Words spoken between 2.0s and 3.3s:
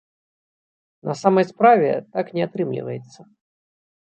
так не атрымліваецца.